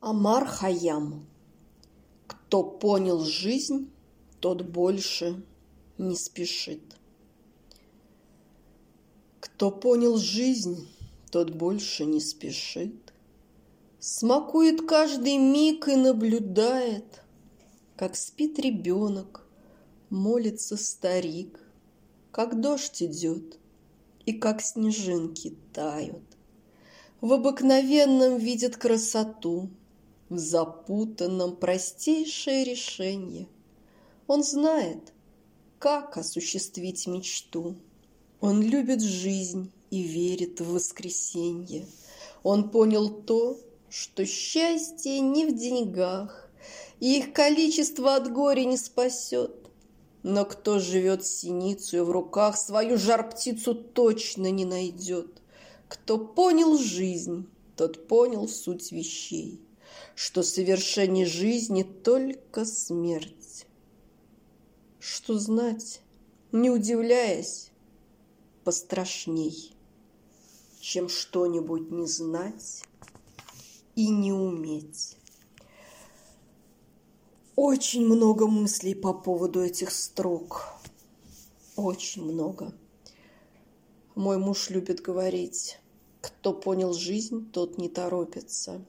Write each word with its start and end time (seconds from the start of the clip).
Амар 0.00 0.46
Хаям. 0.46 1.26
Кто 2.26 2.62
понял 2.62 3.24
жизнь, 3.24 3.90
тот 4.40 4.62
больше 4.62 5.42
не 5.96 6.16
спешит. 6.16 6.82
Кто 9.40 9.70
понял 9.70 10.18
жизнь, 10.18 10.86
тот 11.30 11.50
больше 11.50 12.04
не 12.04 12.20
спешит. 12.20 13.14
Смакует 13.98 14.86
каждый 14.86 15.38
миг 15.38 15.88
и 15.88 15.96
наблюдает, 15.96 17.22
Как 17.96 18.16
спит 18.16 18.58
ребенок, 18.58 19.46
молится 20.10 20.76
старик, 20.76 21.58
Как 22.32 22.60
дождь 22.60 23.02
идет 23.02 23.58
и 24.26 24.34
как 24.34 24.60
снежинки 24.60 25.56
тают. 25.72 26.22
В 27.22 27.32
обыкновенном 27.32 28.36
видит 28.36 28.76
красоту— 28.76 29.70
в 30.28 30.38
запутанном 30.38 31.56
простейшее 31.56 32.64
решение. 32.64 33.46
Он 34.26 34.42
знает, 34.42 35.12
как 35.78 36.16
осуществить 36.16 37.06
мечту. 37.06 37.76
Он 38.40 38.60
любит 38.60 39.02
жизнь 39.02 39.70
и 39.90 40.02
верит 40.02 40.60
в 40.60 40.72
воскресенье. 40.72 41.86
Он 42.42 42.70
понял 42.70 43.08
то, 43.08 43.58
что 43.88 44.26
счастье 44.26 45.20
не 45.20 45.46
в 45.46 45.56
деньгах, 45.56 46.50
и 46.98 47.18
их 47.18 47.32
количество 47.32 48.16
от 48.16 48.32
горя 48.32 48.64
не 48.64 48.76
спасет. 48.76 49.54
Но 50.24 50.44
кто 50.44 50.80
живет 50.80 51.24
с 51.24 51.30
синицей 51.30 52.02
в 52.02 52.10
руках, 52.10 52.56
свою 52.56 52.98
жар-птицу 52.98 53.76
точно 53.76 54.50
не 54.50 54.64
найдет. 54.64 55.40
Кто 55.86 56.18
понял 56.18 56.76
жизнь, 56.78 57.46
тот 57.76 58.08
понял 58.08 58.48
суть 58.48 58.90
вещей 58.90 59.60
что 60.14 60.42
совершение 60.42 61.26
жизни 61.26 61.82
только 61.82 62.64
смерть. 62.64 63.66
Что 64.98 65.38
знать, 65.38 66.00
не 66.52 66.70
удивляясь, 66.70 67.70
пострашней, 68.64 69.76
чем 70.80 71.08
что-нибудь 71.08 71.90
не 71.90 72.06
знать 72.06 72.82
и 73.94 74.08
не 74.08 74.32
уметь. 74.32 75.16
Очень 77.54 78.06
много 78.06 78.46
мыслей 78.46 78.94
по 78.94 79.14
поводу 79.14 79.62
этих 79.62 79.90
строк. 79.90 80.66
Очень 81.76 82.24
много. 82.24 82.74
Мой 84.14 84.38
муж 84.38 84.70
любит 84.70 85.00
говорить, 85.00 85.78
кто 86.20 86.52
понял 86.52 86.92
жизнь, 86.92 87.50
тот 87.52 87.78
не 87.78 87.88
торопится. 87.88 88.84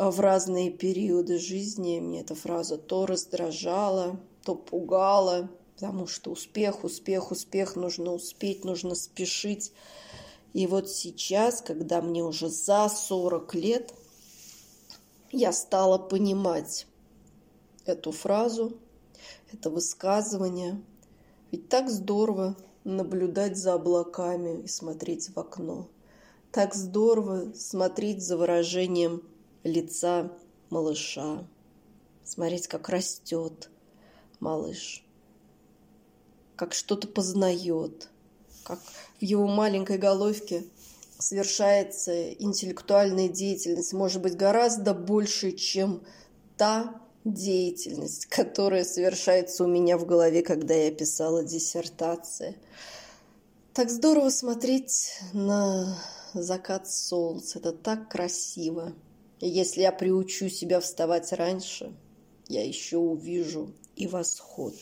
А 0.00 0.10
в 0.10 0.18
разные 0.18 0.70
периоды 0.70 1.38
жизни 1.38 2.00
мне 2.00 2.22
эта 2.22 2.34
фраза 2.34 2.78
то 2.78 3.04
раздражала, 3.04 4.18
то 4.42 4.54
пугала, 4.54 5.50
потому 5.74 6.06
что 6.06 6.30
успех, 6.30 6.84
успех, 6.84 7.30
успех, 7.30 7.76
нужно 7.76 8.14
успеть, 8.14 8.64
нужно 8.64 8.94
спешить. 8.94 9.74
И 10.54 10.66
вот 10.66 10.88
сейчас, 10.88 11.60
когда 11.60 12.00
мне 12.00 12.24
уже 12.24 12.48
за 12.48 12.88
40 12.88 13.54
лет, 13.56 13.92
я 15.32 15.52
стала 15.52 15.98
понимать 15.98 16.86
эту 17.84 18.10
фразу, 18.10 18.72
это 19.52 19.68
высказывание. 19.68 20.80
Ведь 21.50 21.68
так 21.68 21.90
здорово 21.90 22.56
наблюдать 22.84 23.58
за 23.58 23.74
облаками 23.74 24.62
и 24.62 24.66
смотреть 24.66 25.28
в 25.28 25.38
окно. 25.38 25.88
Так 26.52 26.74
здорово 26.74 27.52
смотреть 27.52 28.22
за 28.22 28.38
выражением 28.38 29.24
лица 29.64 30.30
малыша, 30.70 31.44
смотреть, 32.24 32.68
как 32.68 32.88
растет 32.88 33.70
малыш, 34.38 35.04
как 36.56 36.74
что-то 36.74 37.08
познает, 37.08 38.08
как 38.64 38.78
в 39.18 39.22
его 39.22 39.46
маленькой 39.46 39.98
головке 39.98 40.64
совершается 41.18 42.32
интеллектуальная 42.32 43.28
деятельность, 43.28 43.92
может 43.92 44.22
быть, 44.22 44.36
гораздо 44.36 44.94
больше, 44.94 45.52
чем 45.52 46.02
та 46.56 47.00
деятельность, 47.24 48.26
которая 48.26 48.84
совершается 48.84 49.64
у 49.64 49.66
меня 49.66 49.98
в 49.98 50.06
голове, 50.06 50.42
когда 50.42 50.74
я 50.74 50.90
писала 50.90 51.44
диссертации. 51.44 52.56
Так 53.74 53.90
здорово 53.90 54.30
смотреть 54.30 55.12
на 55.32 55.96
закат 56.34 56.90
солнца, 56.90 57.58
это 57.58 57.72
так 57.72 58.08
красиво. 58.10 58.92
Если 59.40 59.80
я 59.80 59.90
приучу 59.90 60.50
себя 60.50 60.80
вставать 60.80 61.32
раньше, 61.32 61.94
я 62.48 62.62
еще 62.66 62.98
увижу 62.98 63.72
и 63.96 64.06
восход. 64.06 64.74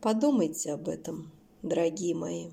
Подумайте 0.00 0.72
об 0.72 0.88
этом, 0.88 1.30
дорогие 1.62 2.14
мои. 2.14 2.50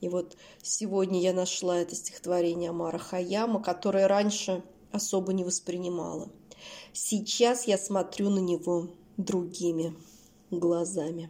И 0.00 0.08
вот 0.08 0.36
сегодня 0.62 1.20
я 1.20 1.32
нашла 1.32 1.78
это 1.78 1.96
стихотворение 1.96 2.70
Амара 2.70 2.98
Хаяма, 2.98 3.60
которое 3.60 4.06
раньше 4.06 4.62
особо 4.92 5.32
не 5.32 5.42
воспринимала. 5.42 6.30
Сейчас 6.92 7.66
я 7.66 7.76
смотрю 7.76 8.30
на 8.30 8.38
него 8.38 8.90
другими 9.16 9.94
глазами. 10.50 11.28